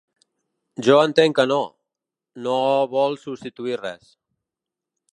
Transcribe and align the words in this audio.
Jo 0.87 0.95
entenc 1.01 1.37
que 1.41 1.45
no, 1.51 1.59
no 2.49 2.57
vol 2.97 3.21
substituir 3.27 3.81
res. 3.87 4.13